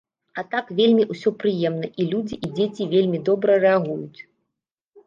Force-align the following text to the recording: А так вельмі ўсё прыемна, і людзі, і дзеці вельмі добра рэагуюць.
А 0.41 0.43
так 0.53 0.71
вельмі 0.79 1.05
ўсё 1.13 1.33
прыемна, 1.43 1.87
і 1.99 2.09
людзі, 2.15 2.35
і 2.45 2.51
дзеці 2.57 2.89
вельмі 2.95 3.25
добра 3.31 3.61
рэагуюць. 3.67 4.19